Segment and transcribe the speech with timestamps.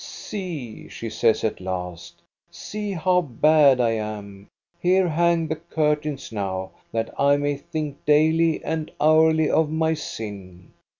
[0.01, 4.47] *' See," she says at last," see how bad I am.
[4.79, 10.71] Here hang the curtains now, that I may think daily and hourly of my sin.